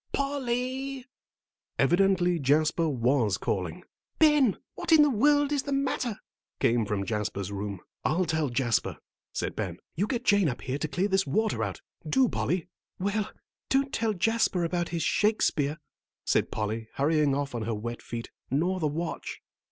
"Pol 0.13 0.45
ly." 0.45 1.05
Evidently 1.77 2.39
Jasper 2.39 2.89
was 2.89 3.37
calling. 3.37 3.83
"Ben, 4.17 4.57
what 4.73 4.91
in 4.91 5.03
the 5.03 5.11
world 5.11 5.51
is 5.51 5.61
the 5.61 5.71
matter?" 5.71 6.17
came 6.59 6.87
from 6.87 7.05
Jasper's 7.05 7.51
room. 7.51 7.81
"I'll 8.03 8.25
tell 8.25 8.49
Jasper," 8.49 8.97
said 9.31 9.55
Ben. 9.55 9.77
"You 9.93 10.07
get 10.07 10.25
Jane 10.25 10.49
up 10.49 10.61
here 10.61 10.79
to 10.79 10.87
clear 10.87 11.07
this 11.07 11.27
water 11.27 11.63
out; 11.63 11.81
do, 12.09 12.27
Polly." 12.27 12.67
"Well, 12.97 13.29
don't 13.69 13.93
tell 13.93 14.13
Jasper 14.15 14.63
about 14.63 14.89
his 14.89 15.03
Shakespeare," 15.03 15.77
said 16.25 16.49
Polly, 16.49 16.87
hurrying 16.95 17.35
off 17.35 17.53
on 17.53 17.61
her 17.61 17.75
wet 17.75 18.01
feet, 18.01 18.31
"nor 18.49 18.79
the 18.79 18.87
watch." 18.87 19.39